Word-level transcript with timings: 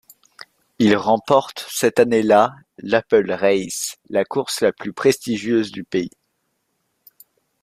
Il 0.79 0.97
remporte 0.97 1.63
cette 1.69 1.99
année-là 1.99 2.55
l'Apple 2.79 3.31
Race, 3.33 3.97
la 4.09 4.25
course 4.25 4.61
la 4.61 4.71
plus 4.73 4.93
prestigieuse 4.93 5.71
du 5.71 5.83
pays. 5.83 6.09